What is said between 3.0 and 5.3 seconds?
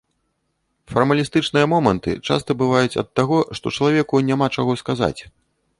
ад таго, што чалавеку няма чаго сказаць.